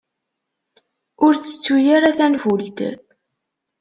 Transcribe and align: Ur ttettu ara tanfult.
Ur 1.25 1.33
ttettu 1.35 1.75
ara 1.95 2.17
tanfult. 2.17 2.77